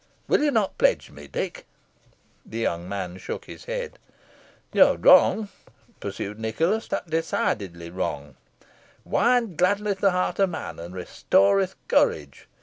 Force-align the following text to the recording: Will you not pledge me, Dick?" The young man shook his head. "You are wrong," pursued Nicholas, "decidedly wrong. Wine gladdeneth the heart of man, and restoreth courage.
Will 0.27 0.41
you 0.41 0.49
not 0.49 0.79
pledge 0.79 1.11
me, 1.11 1.27
Dick?" 1.27 1.67
The 2.43 2.57
young 2.57 2.89
man 2.89 3.17
shook 3.17 3.45
his 3.45 3.65
head. 3.65 3.99
"You 4.73 4.83
are 4.83 4.97
wrong," 4.97 5.49
pursued 5.99 6.39
Nicholas, 6.39 6.89
"decidedly 7.07 7.91
wrong. 7.91 8.35
Wine 9.05 9.55
gladdeneth 9.55 9.99
the 9.99 10.09
heart 10.09 10.39
of 10.39 10.49
man, 10.49 10.79
and 10.79 10.95
restoreth 10.95 11.75
courage. 11.87 12.47